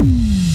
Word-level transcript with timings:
Mm-hmm. 0.00 0.49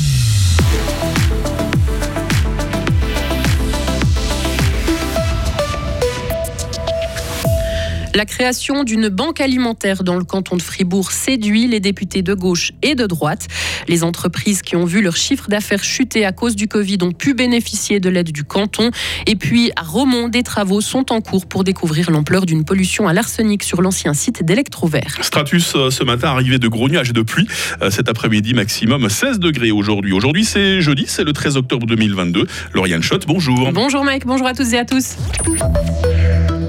La 8.15 8.23
création 8.23 8.85
d'une 8.85 9.09
banque 9.09 9.41
alimentaire 9.41 10.05
dans 10.05 10.15
le 10.15 10.23
canton 10.23 10.55
de 10.55 10.61
Fribourg 10.61 11.11
séduit 11.11 11.67
les 11.67 11.81
députés 11.81 12.21
de 12.21 12.33
gauche 12.33 12.71
et 12.81 12.95
de 12.95 13.05
droite. 13.05 13.47
Les 13.89 14.05
entreprises 14.05 14.61
qui 14.61 14.77
ont 14.77 14.85
vu 14.85 15.01
leur 15.01 15.17
chiffre 15.17 15.49
d'affaires 15.49 15.83
chuter 15.83 16.23
à 16.23 16.31
cause 16.31 16.55
du 16.55 16.69
Covid 16.69 16.99
ont 17.01 17.11
pu 17.11 17.33
bénéficier 17.33 17.99
de 17.99 18.07
l'aide 18.07 18.31
du 18.31 18.45
canton. 18.45 18.89
Et 19.27 19.35
puis, 19.35 19.71
à 19.75 19.81
Romont, 19.81 20.29
des 20.29 20.43
travaux 20.43 20.79
sont 20.79 21.11
en 21.11 21.19
cours 21.19 21.45
pour 21.45 21.65
découvrir 21.65 22.09
l'ampleur 22.09 22.45
d'une 22.45 22.63
pollution 22.63 23.09
à 23.09 23.11
l'arsenic 23.11 23.63
sur 23.63 23.81
l'ancien 23.81 24.13
site 24.13 24.45
d'Electrovert. 24.45 25.17
Stratus, 25.19 25.73
euh, 25.75 25.89
ce 25.89 26.05
matin, 26.05 26.29
arrivé 26.29 26.57
de 26.57 26.69
gros 26.69 26.87
nuages 26.87 27.09
et 27.09 27.13
de 27.13 27.21
pluie. 27.21 27.49
Euh, 27.81 27.89
cet 27.89 28.07
après-midi, 28.07 28.53
maximum 28.53 29.09
16 29.09 29.39
degrés 29.39 29.71
aujourd'hui. 29.71 30.13
Aujourd'hui, 30.13 30.45
c'est 30.45 30.79
jeudi, 30.79 31.03
c'est 31.05 31.25
le 31.25 31.33
13 31.33 31.57
octobre 31.57 31.85
2022. 31.85 32.47
Lauriane 32.73 33.03
Schott, 33.03 33.25
bonjour. 33.27 33.73
Bonjour 33.73 34.05
Mike, 34.05 34.25
bonjour 34.25 34.47
à 34.47 34.53
toutes 34.53 34.71
et 34.71 34.79
à 34.79 34.85
tous. 34.85 35.17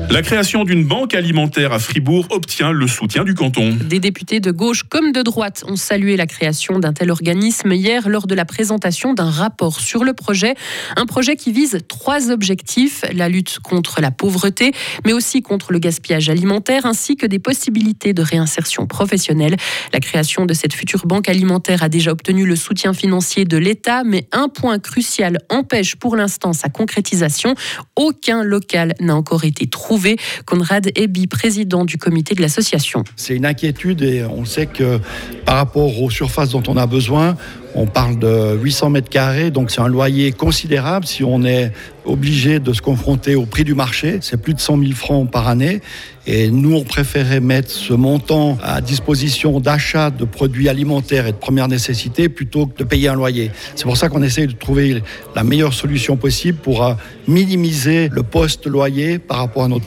La 0.08 0.22
création 0.22 0.62
d'une 0.62 0.84
banque 0.84 1.14
alimentaire 1.14 1.72
à 1.72 1.80
Fribourg 1.80 2.28
obtient 2.30 2.70
le 2.70 2.86
soutien 2.86 3.24
du 3.24 3.34
canton. 3.34 3.76
Des 3.88 3.98
députés 3.98 4.38
de 4.38 4.52
gauche 4.52 4.84
comme 4.84 5.10
de 5.10 5.20
droite 5.20 5.64
ont 5.66 5.74
salué 5.74 6.16
la 6.16 6.26
création 6.26 6.78
d'un 6.78 6.92
tel 6.92 7.10
organisme 7.10 7.72
hier 7.72 8.08
lors 8.08 8.28
de 8.28 8.34
la 8.36 8.44
présentation 8.44 9.14
d'un 9.14 9.28
rapport 9.28 9.80
sur 9.80 10.04
le 10.04 10.12
projet. 10.12 10.54
Un 10.96 11.06
projet 11.06 11.34
qui 11.34 11.50
vise 11.50 11.80
trois 11.88 12.30
objectifs, 12.30 13.04
la 13.12 13.28
lutte 13.28 13.58
contre 13.58 14.00
la 14.00 14.12
pauvreté, 14.12 14.72
mais 15.04 15.12
aussi 15.12 15.42
contre 15.42 15.72
le 15.72 15.80
gaspillage 15.80 16.30
alimentaire, 16.30 16.86
ainsi 16.86 17.16
que 17.16 17.26
des 17.26 17.40
possibilités 17.40 18.12
de 18.12 18.22
réinsertion 18.22 18.86
professionnelle. 18.86 19.56
La 19.92 19.98
création 19.98 20.46
de 20.46 20.54
cette 20.54 20.72
future 20.72 21.06
banque 21.06 21.28
alimentaire 21.28 21.82
a 21.82 21.88
déjà 21.88 22.12
obtenu 22.12 22.46
le 22.46 22.54
soutien 22.54 22.94
financier 22.94 23.44
de 23.44 23.56
l'État, 23.56 24.04
mais 24.04 24.28
un 24.30 24.48
point 24.48 24.78
crucial 24.78 25.38
empêche 25.50 25.96
pour 25.96 26.14
l'instant 26.14 26.52
sa 26.52 26.68
concrétisation. 26.68 27.54
Aucun 27.96 28.44
local 28.44 28.94
n'a 29.00 29.16
encore 29.16 29.44
été 29.44 29.66
trouvé 29.66 29.95
Conrad 30.44 30.90
Ebi, 30.96 31.26
président 31.26 31.84
du 31.84 31.98
comité 31.98 32.34
de 32.34 32.42
l'association. 32.42 33.04
C'est 33.16 33.34
une 33.34 33.46
inquiétude 33.46 34.02
et 34.02 34.24
on 34.24 34.44
sait 34.44 34.66
que 34.66 35.00
par 35.44 35.56
rapport 35.56 36.02
aux 36.02 36.10
surfaces 36.10 36.50
dont 36.50 36.62
on 36.68 36.76
a 36.76 36.86
besoin, 36.86 37.36
on 37.74 37.86
parle 37.86 38.18
de 38.18 38.56
800 38.56 38.90
mètres 38.90 39.10
carrés, 39.10 39.50
donc 39.50 39.70
c'est 39.70 39.82
un 39.82 39.88
loyer 39.88 40.32
considérable 40.32 41.06
si 41.06 41.22
on 41.22 41.44
est 41.44 41.72
obligé 42.06 42.58
de 42.58 42.72
se 42.72 42.80
confronter 42.80 43.34
au 43.34 43.44
prix 43.44 43.64
du 43.64 43.74
marché. 43.74 44.18
C'est 44.22 44.40
plus 44.40 44.54
de 44.54 44.60
100 44.60 44.78
000 44.78 44.92
francs 44.92 45.30
par 45.30 45.46
année. 45.48 45.82
Et 46.26 46.50
nous, 46.50 46.74
on 46.74 46.82
préférait 46.82 47.40
mettre 47.40 47.70
ce 47.70 47.92
montant 47.92 48.58
à 48.62 48.80
disposition 48.80 49.60
d'achat 49.60 50.10
de 50.10 50.24
produits 50.24 50.68
alimentaires 50.68 51.26
et 51.26 51.32
de 51.32 51.36
première 51.36 51.68
nécessité 51.68 52.28
plutôt 52.28 52.66
que 52.66 52.78
de 52.78 52.84
payer 52.84 53.08
un 53.08 53.14
loyer. 53.14 53.50
C'est 53.74 53.84
pour 53.84 53.96
ça 53.96 54.08
qu'on 54.08 54.22
essaie 54.22 54.46
de 54.46 54.52
trouver 54.52 55.02
la 55.36 55.44
meilleure 55.44 55.74
solution 55.74 56.16
possible 56.16 56.58
pour 56.58 56.84
euh, 56.84 56.94
minimiser 57.28 58.08
le 58.08 58.22
poste-loyer 58.22 59.18
par 59.18 59.38
rapport 59.38 59.64
à 59.64 59.68
notre 59.68 59.85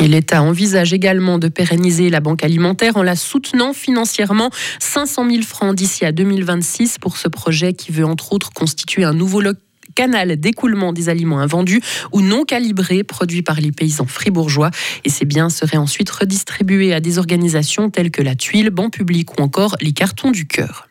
Et 0.00 0.08
l'État 0.08 0.42
envisage 0.42 0.92
également 0.92 1.38
de 1.38 1.48
pérenniser 1.48 2.10
la 2.10 2.20
banque 2.20 2.44
alimentaire 2.44 2.96
en 2.96 3.02
la 3.02 3.14
soutenant 3.14 3.72
financièrement 3.72 4.50
500 4.80 5.30
000 5.30 5.42
francs 5.42 5.74
d'ici 5.74 6.04
à 6.04 6.12
2026 6.12 6.98
pour 6.98 7.16
ce 7.16 7.28
projet 7.28 7.72
qui 7.72 7.92
veut 7.92 8.04
entre 8.04 8.32
autres 8.32 8.52
constituer 8.52 9.04
un 9.04 9.12
nouveau 9.12 9.42
canal 9.94 10.36
d'écoulement 10.38 10.92
des 10.92 11.08
aliments 11.08 11.38
invendus 11.38 11.82
ou 12.12 12.20
non 12.20 12.44
calibrés 12.44 13.04
produits 13.04 13.42
par 13.42 13.60
les 13.60 13.72
paysans 13.72 14.06
fribourgeois. 14.06 14.70
Et 15.04 15.10
ces 15.10 15.24
biens 15.24 15.50
seraient 15.50 15.76
ensuite 15.76 16.10
redistribués 16.10 16.92
à 16.92 17.00
des 17.00 17.18
organisations 17.18 17.90
telles 17.90 18.10
que 18.10 18.22
la 18.22 18.34
Tuile, 18.34 18.70
Banque 18.70 18.94
Public 18.94 19.38
ou 19.38 19.42
encore 19.42 19.76
les 19.80 19.92
Cartons 19.92 20.30
du 20.30 20.46
Cœur. 20.46 20.88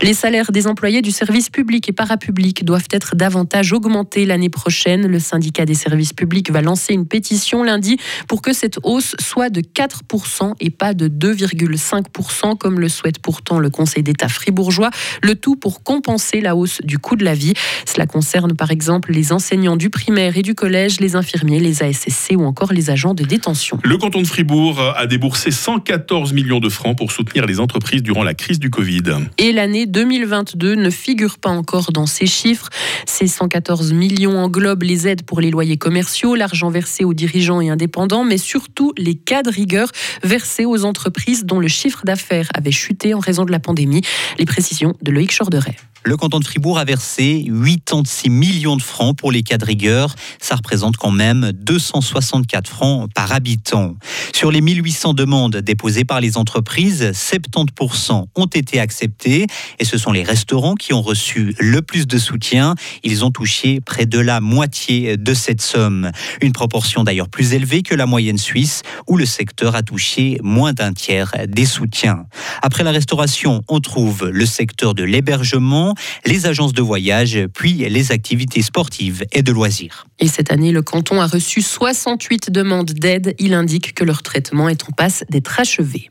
Les 0.00 0.14
salaires 0.14 0.52
des 0.52 0.68
employés 0.68 1.02
du 1.02 1.10
service 1.10 1.50
public 1.50 1.88
et 1.88 1.92
parapublic 1.92 2.64
doivent 2.64 2.86
être 2.92 3.16
davantage 3.16 3.72
augmentés 3.72 4.26
l'année 4.26 4.48
prochaine. 4.48 5.08
Le 5.08 5.18
syndicat 5.18 5.64
des 5.64 5.74
services 5.74 6.12
publics 6.12 6.52
va 6.52 6.62
lancer 6.62 6.94
une 6.94 7.06
pétition 7.06 7.64
lundi 7.64 7.96
pour 8.28 8.40
que 8.40 8.52
cette 8.52 8.78
hausse 8.84 9.16
soit 9.18 9.50
de 9.50 9.60
4% 9.60 10.52
et 10.60 10.70
pas 10.70 10.94
de 10.94 11.08
2,5% 11.08 12.56
comme 12.56 12.78
le 12.78 12.88
souhaite 12.88 13.18
pourtant 13.18 13.58
le 13.58 13.70
Conseil 13.70 14.04
d'État 14.04 14.28
fribourgeois. 14.28 14.90
Le 15.22 15.34
tout 15.34 15.56
pour 15.56 15.82
compenser 15.82 16.40
la 16.40 16.54
hausse 16.54 16.80
du 16.84 16.98
coût 16.98 17.16
de 17.16 17.24
la 17.24 17.34
vie. 17.34 17.54
Cela 17.84 18.06
concerne 18.06 18.54
par 18.54 18.70
exemple 18.70 19.12
les 19.12 19.32
enseignants 19.32 19.76
du 19.76 19.90
primaire 19.90 20.36
et 20.36 20.42
du 20.42 20.54
collège, 20.54 21.00
les 21.00 21.16
infirmiers, 21.16 21.58
les 21.58 21.82
ASSC 21.82 22.34
ou 22.36 22.44
encore 22.44 22.72
les 22.72 22.90
agents 22.90 23.14
de 23.14 23.24
détention. 23.24 23.80
Le 23.82 23.96
canton 23.96 24.22
de 24.22 24.26
Fribourg 24.26 24.80
a 24.96 25.06
déboursé 25.06 25.50
114 25.50 26.32
millions 26.32 26.60
de 26.60 26.68
francs 26.68 26.96
pour 26.96 27.10
soutenir 27.10 27.46
les 27.46 27.58
entreprises 27.58 28.02
durant 28.02 28.22
la 28.22 28.34
crise 28.34 28.60
du 28.60 28.70
Covid. 28.70 29.02
Et 29.40 29.52
l'année 29.52 29.86
2022 29.86 30.74
ne 30.74 30.90
figure 30.90 31.38
pas 31.38 31.50
encore 31.50 31.92
dans 31.92 32.06
ces 32.06 32.26
chiffres. 32.26 32.68
Ces 33.06 33.28
114 33.28 33.92
millions 33.92 34.36
englobent 34.36 34.82
les 34.82 35.06
aides 35.06 35.22
pour 35.22 35.40
les 35.40 35.52
loyers 35.52 35.76
commerciaux, 35.76 36.34
l'argent 36.34 36.70
versé 36.70 37.04
aux 37.04 37.14
dirigeants 37.14 37.60
et 37.60 37.70
indépendants, 37.70 38.24
mais 38.24 38.36
surtout 38.36 38.92
les 38.98 39.14
cas 39.14 39.42
de 39.42 39.50
rigueur 39.50 39.92
versés 40.24 40.64
aux 40.64 40.84
entreprises 40.84 41.44
dont 41.44 41.60
le 41.60 41.68
chiffre 41.68 42.02
d'affaires 42.04 42.48
avait 42.52 42.72
chuté 42.72 43.14
en 43.14 43.20
raison 43.20 43.44
de 43.44 43.52
la 43.52 43.60
pandémie. 43.60 44.02
Les 44.38 44.44
précisions 44.44 44.94
de 45.02 45.12
Loïc 45.12 45.32
Chorderet. 45.36 45.76
Le 46.04 46.16
canton 46.16 46.38
de 46.38 46.44
Fribourg 46.44 46.78
a 46.78 46.84
versé 46.84 47.44
86 47.48 48.30
millions 48.30 48.76
de 48.76 48.82
francs 48.82 49.16
pour 49.16 49.32
les 49.32 49.42
cas 49.42 49.58
de 49.58 49.64
rigueur. 49.64 50.14
Ça 50.40 50.54
représente 50.54 50.96
quand 50.96 51.10
même 51.10 51.50
264 51.52 52.68
francs 52.68 53.10
par 53.12 53.32
habitant. 53.32 53.96
Sur 54.32 54.52
les 54.52 54.60
1800 54.60 55.14
demandes 55.14 55.56
déposées 55.56 56.04
par 56.04 56.20
les 56.20 56.38
entreprises, 56.38 57.02
70% 57.12 58.26
ont 58.36 58.46
été 58.46 58.78
acceptées 58.78 59.46
et 59.80 59.84
ce 59.84 59.98
sont 59.98 60.12
les 60.12 60.22
restaurants 60.22 60.76
qui 60.76 60.92
ont 60.92 61.02
reçu 61.02 61.54
le 61.58 61.82
plus 61.82 62.06
de 62.06 62.18
soutien. 62.18 62.76
Ils 63.02 63.24
ont 63.24 63.32
touché 63.32 63.80
près 63.80 64.06
de 64.06 64.20
la 64.20 64.40
moitié 64.40 65.16
de 65.16 65.34
cette 65.34 65.60
somme. 65.60 66.12
Une 66.40 66.52
proportion 66.52 67.02
d'ailleurs 67.02 67.28
plus 67.28 67.54
élevée 67.54 67.82
que 67.82 67.96
la 67.96 68.06
moyenne 68.06 68.38
suisse 68.38 68.82
où 69.08 69.16
le 69.16 69.26
secteur 69.26 69.74
a 69.74 69.82
touché 69.82 70.38
moins 70.42 70.72
d'un 70.72 70.92
tiers 70.92 71.32
des 71.48 71.66
soutiens. 71.66 72.26
Après 72.62 72.84
la 72.84 72.92
restauration, 72.92 73.62
on 73.68 73.80
trouve 73.80 74.28
le 74.28 74.46
secteur 74.46 74.94
de 74.94 75.02
l'hébergement 75.02 75.87
les 76.24 76.46
agences 76.46 76.72
de 76.72 76.82
voyage, 76.82 77.38
puis 77.54 77.72
les 77.74 78.12
activités 78.12 78.62
sportives 78.62 79.24
et 79.32 79.42
de 79.42 79.52
loisirs. 79.52 80.06
Et 80.18 80.28
cette 80.28 80.50
année, 80.50 80.72
le 80.72 80.82
canton 80.82 81.20
a 81.20 81.26
reçu 81.26 81.62
68 81.62 82.50
demandes 82.50 82.92
d'aide. 82.92 83.34
Il 83.38 83.54
indique 83.54 83.94
que 83.94 84.04
leur 84.04 84.22
traitement 84.22 84.68
est 84.68 84.84
en 84.84 84.92
passe 84.92 85.24
d'être 85.30 85.60
achevé. 85.60 86.10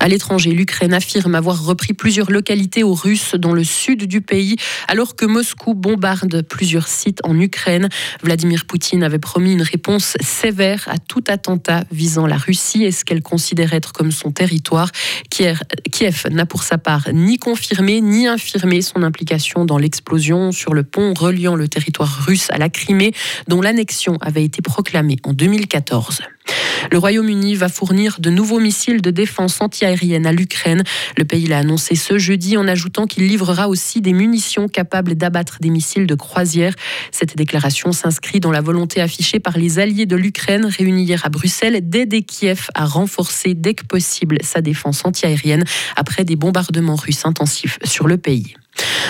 À 0.00 0.08
l'étranger, 0.08 0.50
l'Ukraine 0.50 0.94
affirme 0.94 1.34
avoir 1.34 1.64
repris 1.64 1.92
plusieurs 1.92 2.30
localités 2.30 2.82
aux 2.82 2.94
Russes 2.94 3.34
dans 3.34 3.52
le 3.52 3.64
sud 3.64 4.06
du 4.06 4.20
pays, 4.20 4.56
alors 4.86 5.16
que 5.16 5.26
Moscou 5.26 5.74
bombarde 5.74 6.42
plusieurs 6.42 6.88
sites 6.88 7.20
en 7.24 7.38
Ukraine. 7.38 7.88
Vladimir 8.22 8.64
Poutine 8.64 9.02
avait 9.02 9.18
promis 9.18 9.52
une 9.52 9.62
réponse 9.62 10.16
sévère 10.20 10.84
à 10.88 10.98
tout 10.98 11.24
attentat 11.28 11.84
visant 11.90 12.26
la 12.26 12.36
Russie 12.36 12.84
et 12.84 12.92
ce 12.92 13.04
qu'elle 13.04 13.22
considère 13.22 13.72
être 13.72 13.92
comme 13.92 14.12
son 14.12 14.30
territoire. 14.30 14.90
Kiev 15.30 16.26
n'a 16.30 16.46
pour 16.46 16.62
sa 16.62 16.78
part 16.78 17.08
ni 17.12 17.38
confirmé 17.38 18.00
ni 18.00 18.26
infirmé 18.26 18.82
son 18.82 19.02
implication 19.02 19.64
dans 19.64 19.78
l'explosion 19.78 20.52
sur 20.52 20.74
le 20.74 20.84
pont 20.84 21.14
reliant 21.14 21.54
le 21.54 21.68
territoire 21.68 22.24
russe 22.26 22.48
à 22.50 22.58
la 22.58 22.68
Crimée, 22.68 23.12
dont 23.48 23.60
l'annexion 23.60 24.16
avait 24.20 24.44
été 24.44 24.62
proclamée 24.62 25.16
en 25.24 25.32
2014. 25.32 26.20
Le 26.90 26.98
Royaume-Uni 26.98 27.54
va 27.54 27.68
fournir 27.68 28.16
de 28.20 28.30
nouveaux 28.30 28.60
missiles 28.60 29.02
de 29.02 29.10
défense 29.10 29.60
antiaérienne 29.60 30.26
à 30.26 30.32
l'Ukraine. 30.32 30.82
Le 31.16 31.24
pays 31.24 31.46
l'a 31.46 31.58
annoncé 31.58 31.94
ce 31.94 32.18
jeudi 32.18 32.56
en 32.56 32.66
ajoutant 32.66 33.06
qu'il 33.06 33.26
livrera 33.26 33.68
aussi 33.68 34.00
des 34.00 34.12
munitions 34.12 34.68
capables 34.68 35.14
d'abattre 35.14 35.58
des 35.60 35.70
missiles 35.70 36.06
de 36.06 36.14
croisière. 36.14 36.74
Cette 37.12 37.36
déclaration 37.36 37.92
s'inscrit 37.92 38.40
dans 38.40 38.52
la 38.52 38.60
volonté 38.60 39.00
affichée 39.00 39.40
par 39.40 39.58
les 39.58 39.78
alliés 39.78 40.06
de 40.06 40.16
l'Ukraine 40.16 40.66
réunis 40.66 41.04
hier 41.04 41.24
à 41.24 41.28
Bruxelles 41.28 41.88
d'aider 41.88 42.22
Kiev 42.22 42.68
à 42.74 42.86
renforcer 42.86 43.54
dès 43.54 43.74
que 43.74 43.84
possible 43.84 44.38
sa 44.42 44.60
défense 44.60 45.04
antiaérienne 45.04 45.64
après 45.96 46.24
des 46.24 46.36
bombardements 46.36 46.96
russes 46.96 47.24
intensifs 47.24 47.78
sur 47.84 48.06
le 48.06 48.18
pays. 48.18 48.54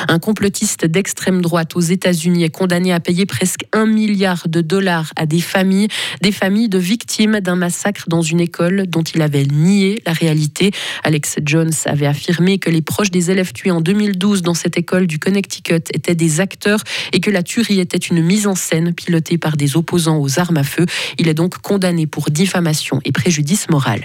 Un 0.09 0.19
complotiste 0.19 0.87
d'extrême 0.87 1.41
droite 1.41 1.75
aux 1.75 1.81
États-Unis 1.81 2.45
est 2.45 2.51
condamné 2.51 2.93
à 2.93 3.01
payer 3.01 3.27
presque 3.27 3.65
un 3.73 3.87
milliard 3.87 4.47
de 4.49 4.61
dollars 4.61 5.13
à 5.17 5.27
des 5.27 5.41
familles, 5.41 5.89
des 6.23 6.33
familles 6.33 6.69
de 6.69 6.79
victimes 6.79 7.41
d'un 7.41 7.57
massacre 7.57 8.05
dans 8.09 8.23
une 8.23 8.41
école 8.41 8.87
dont 8.87 9.03
il 9.03 9.23
avait 9.23 9.45
nié 9.45 10.01
la 10.07 10.13
réalité. 10.13 10.71
Alex 11.05 11.37
Jones 11.45 11.73
avait 11.87 12.07
affirmé 12.07 12.59
que 12.59 12.71
les 12.71 12.83
proches 12.83 13.11
des 13.11 13.31
élèves 13.31 13.53
tués 13.53 13.71
en 13.71 13.81
2012 13.81 14.43
dans 14.43 14.55
cette 14.55 14.77
école 14.77 15.07
du 15.07 15.19
Connecticut 15.19 15.83
étaient 15.93 16.15
des 16.15 16.41
acteurs 16.41 16.81
et 17.13 17.21
que 17.21 17.31
la 17.31 17.43
tuerie 17.43 17.81
était 17.81 17.99
une 17.99 18.23
mise 18.23 18.47
en 18.47 18.55
scène 18.55 18.95
pilotée 18.95 19.39
par 19.39 19.57
des 19.57 19.77
opposants 19.77 20.21
aux 20.21 20.39
armes 20.39 20.59
à 20.59 20.65
feu. 20.65 20.87
Il 21.19 21.29
est 21.29 21.35
donc 21.35 21.59
condamné 21.59 22.07
pour 22.07 22.31
diffamation 22.31 23.01
et 23.05 23.13
préjudice 23.13 23.69
moral. 23.71 24.05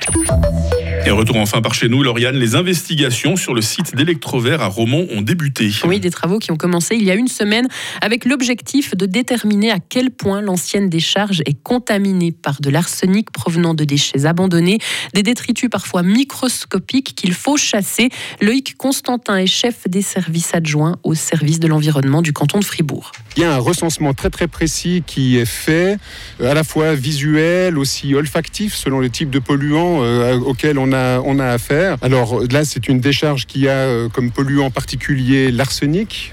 Et 1.06 1.12
retour 1.12 1.36
enfin 1.38 1.62
par 1.62 1.74
chez 1.74 1.89
nous, 1.89 2.01
Lauriane, 2.01 2.38
les 2.38 2.56
investigations 2.56 3.36
sur 3.36 3.54
le 3.54 3.62
site 3.62 3.95
d'Electrovert 3.95 4.62
à 4.62 4.68
Romont 4.68 5.06
ont 5.12 5.21
débuté 5.21 5.53
débuté. 5.54 5.88
Oui, 5.88 6.00
des 6.00 6.12
travaux 6.12 6.40
qui 6.40 6.52
ont 6.52 6.58
commencé 6.58 6.96
il 6.96 7.04
y 7.04 7.12
a 7.12 7.16
une 7.16 7.28
semaine 7.28 7.68
avec 8.02 8.26
l'objectif 8.26 8.96
de 8.96 9.06
déterminer 9.06 9.72
à 9.72 9.80
quel 9.80 10.12
point 10.12 10.42
l'ancienne 10.42 10.90
décharge 10.90 11.42
est 11.46 11.62
contaminée 11.62 12.32
par 12.32 12.62
de 12.62 12.70
l'arsenic 12.70 13.32
provenant 13.32 13.74
de 13.74 13.84
déchets 13.84 14.26
abandonnés, 14.26 14.80
des 15.14 15.24
détritus 15.24 15.70
parfois 15.70 16.04
microscopiques 16.04 17.16
qu'il 17.16 17.34
faut 17.34 17.58
chasser. 17.58 18.10
Loïc 18.42 18.76
Constantin 18.78 19.38
est 19.38 19.48
chef 19.48 19.88
des 19.88 20.02
services 20.02 20.54
adjoints 20.54 20.98
au 21.04 21.14
service 21.16 21.60
de 21.60 21.68
l'environnement 21.68 22.22
du 22.22 22.34
canton 22.34 22.60
de 22.60 22.66
Fribourg. 22.66 23.12
Il 23.36 23.42
y 23.42 23.46
a 23.46 23.54
un 23.54 23.60
recensement 23.60 24.14
très 24.14 24.30
très 24.30 24.48
précis 24.48 25.04
qui 25.06 25.38
est 25.38 25.46
fait, 25.46 25.98
euh, 26.40 26.52
à 26.52 26.54
la 26.54 26.64
fois 26.64 26.94
visuel, 26.94 27.78
aussi 27.78 28.14
olfactif, 28.14 28.76
selon 28.76 29.00
le 29.00 29.10
type 29.10 29.30
de 29.30 29.40
polluant 29.40 30.04
euh, 30.04 30.38
auquel 30.38 30.78
on 30.78 30.94
a, 30.94 31.20
on 31.20 31.40
a 31.40 31.48
affaire. 31.48 31.98
Alors 32.02 32.42
là, 32.52 32.64
c'est 32.66 32.88
une 32.88 33.00
décharge 33.00 33.46
qui 33.46 33.68
a 33.68 33.72
euh, 33.72 34.10
comme 34.10 34.32
polluant 34.32 34.70
particulier 34.70 35.43
l'arsenic, 35.51 36.31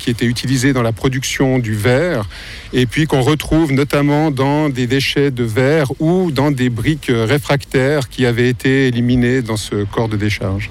qui 0.00 0.10
était 0.10 0.26
utilisé 0.26 0.72
dans 0.72 0.82
la 0.82 0.90
production 0.90 1.60
du 1.60 1.76
verre, 1.76 2.28
et 2.72 2.86
puis 2.86 3.06
qu'on 3.06 3.20
retrouve 3.20 3.72
notamment 3.72 4.32
dans 4.32 4.68
des 4.68 4.88
déchets 4.88 5.30
de 5.30 5.44
verre 5.44 5.92
ou 6.00 6.32
dans 6.32 6.50
des 6.50 6.70
briques 6.70 7.08
réfractaires 7.08 8.08
qui 8.08 8.26
avaient 8.26 8.48
été 8.48 8.88
éliminées 8.88 9.42
dans 9.42 9.56
ce 9.56 9.84
corps 9.84 10.08
de 10.08 10.16
décharge. 10.16 10.70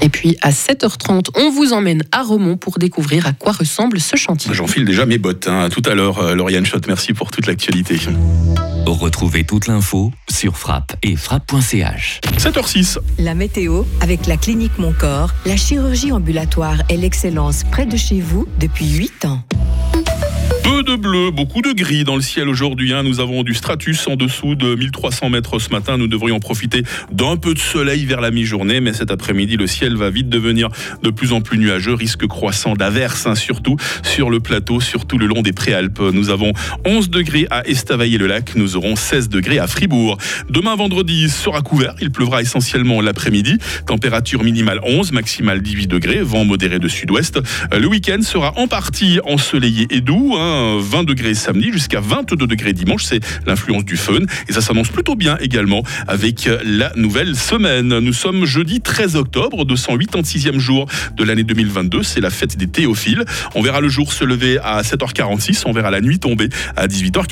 Et 0.00 0.08
puis 0.08 0.36
à 0.42 0.50
7h30, 0.50 1.28
on 1.34 1.50
vous 1.50 1.72
emmène 1.72 2.02
à 2.12 2.22
Romont 2.22 2.56
pour 2.56 2.78
découvrir 2.78 3.26
à 3.26 3.32
quoi 3.32 3.52
ressemble 3.52 4.00
ce 4.00 4.16
chantier. 4.16 4.52
J'enfile 4.52 4.84
déjà 4.84 5.06
mes 5.06 5.18
bottes. 5.18 5.48
Hein. 5.48 5.68
Tout 5.70 5.82
à 5.86 5.94
l'heure, 5.94 6.18
euh, 6.18 6.34
Lauriane 6.34 6.66
Schott, 6.66 6.86
merci 6.86 7.14
pour 7.14 7.30
toute 7.30 7.46
l'actualité. 7.46 7.96
Retrouvez 8.86 9.44
toute 9.44 9.66
l'info 9.66 10.12
sur 10.30 10.58
frappe 10.58 10.94
et 11.02 11.16
frappe.ch. 11.16 12.20
7h06. 12.36 12.98
La 13.18 13.34
météo 13.34 13.84
avec 14.02 14.26
la 14.26 14.36
clinique 14.36 14.78
Moncorps, 14.78 15.32
la 15.46 15.56
chirurgie 15.56 16.12
ambulatoire 16.12 16.82
et 16.90 16.98
l'excellence 16.98 17.64
près 17.64 17.86
de 17.86 17.96
chez 17.96 18.20
vous 18.20 18.46
depuis 18.60 18.90
8 18.90 19.24
ans. 19.24 19.40
Peu 20.64 20.82
de 20.82 20.96
bleu, 20.96 21.30
beaucoup 21.30 21.60
de 21.60 21.72
gris 21.72 22.04
dans 22.04 22.16
le 22.16 22.22
ciel 22.22 22.48
aujourd'hui. 22.48 22.94
Hein. 22.94 23.02
Nous 23.02 23.20
avons 23.20 23.42
du 23.42 23.52
stratus 23.52 24.08
en 24.08 24.16
dessous 24.16 24.54
de 24.54 24.74
1300 24.74 25.28
mètres 25.28 25.58
ce 25.58 25.68
matin. 25.68 25.98
Nous 25.98 26.08
devrions 26.08 26.40
profiter 26.40 26.82
d'un 27.12 27.36
peu 27.36 27.52
de 27.52 27.58
soleil 27.58 28.06
vers 28.06 28.22
la 28.22 28.30
mi-journée, 28.30 28.80
mais 28.80 28.94
cet 28.94 29.10
après-midi, 29.10 29.58
le 29.58 29.66
ciel 29.66 29.94
va 29.96 30.08
vite 30.08 30.30
devenir 30.30 30.70
de 31.02 31.10
plus 31.10 31.34
en 31.34 31.42
plus 31.42 31.58
nuageux. 31.58 31.92
Risque 31.92 32.26
croissant 32.26 32.72
d'averses, 32.72 33.26
hein, 33.26 33.34
surtout 33.34 33.76
sur 34.02 34.30
le 34.30 34.40
plateau, 34.40 34.80
surtout 34.80 35.18
le 35.18 35.26
long 35.26 35.42
des 35.42 35.52
Préalpes. 35.52 36.00
Nous 36.00 36.30
avons 36.30 36.52
11 36.86 37.10
degrés 37.10 37.46
à 37.50 37.66
Estavayer-le-Lac. 37.68 38.56
Nous 38.56 38.76
aurons 38.76 38.96
16 38.96 39.28
degrés 39.28 39.58
à 39.58 39.66
Fribourg. 39.66 40.16
Demain, 40.48 40.76
vendredi, 40.76 41.28
sera 41.28 41.60
couvert. 41.60 41.94
Il 42.00 42.10
pleuvra 42.10 42.40
essentiellement 42.40 43.02
l'après-midi. 43.02 43.58
Température 43.86 44.42
minimale 44.42 44.80
11, 44.82 45.12
maximale 45.12 45.60
18 45.60 45.88
degrés. 45.88 46.22
Vent 46.22 46.46
modéré 46.46 46.78
de 46.78 46.88
sud-ouest. 46.88 47.38
Le 47.70 47.86
week-end 47.86 48.22
sera 48.22 48.54
en 48.56 48.66
partie 48.66 49.20
ensoleillé 49.26 49.88
et 49.90 50.00
doux. 50.00 50.36
Hein. 50.38 50.53
20 50.78 51.04
degrés 51.04 51.34
samedi 51.34 51.72
jusqu'à 51.72 52.00
22 52.00 52.46
degrés 52.46 52.72
dimanche. 52.72 53.04
C'est 53.04 53.20
l'influence 53.46 53.84
du 53.84 53.96
fun. 53.96 54.20
Et 54.48 54.52
ça 54.52 54.60
s'annonce 54.60 54.88
plutôt 54.88 55.16
bien 55.16 55.36
également 55.40 55.82
avec 56.06 56.48
la 56.64 56.92
nouvelle 56.96 57.36
semaine. 57.36 57.98
Nous 57.98 58.12
sommes 58.12 58.44
jeudi 58.44 58.80
13 58.80 59.16
octobre, 59.16 59.64
286e 59.64 60.58
jour 60.58 60.86
de 61.16 61.24
l'année 61.24 61.44
2022. 61.44 62.02
C'est 62.02 62.20
la 62.20 62.30
fête 62.30 62.56
des 62.56 62.66
théophiles. 62.66 63.24
On 63.54 63.62
verra 63.62 63.80
le 63.80 63.88
jour 63.88 64.12
se 64.12 64.24
lever 64.24 64.58
à 64.62 64.82
7h46. 64.82 65.62
On 65.66 65.72
verra 65.72 65.90
la 65.90 66.00
nuit 66.00 66.18
tomber 66.18 66.48
à 66.76 66.86
18h40. 66.86 67.14